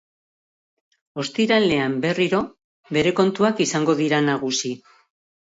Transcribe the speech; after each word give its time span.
Ostiralean, 1.23 1.97
berriro, 2.07 2.39
bero 2.99 3.13
kontuak 3.21 3.63
izango 3.69 3.97
dira 4.03 4.25
nagusi. 4.33 4.75